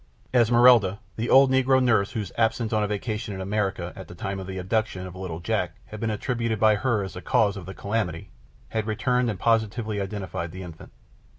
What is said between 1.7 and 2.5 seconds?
nurse whose